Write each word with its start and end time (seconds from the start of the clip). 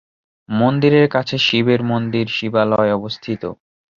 মন্দিরের 0.49 1.07
কাছে 1.09 1.35
শিবের 1.39 1.81
মন্দির 1.83 2.25
শিবালয় 2.29 2.91
অবস্থিত। 2.93 3.43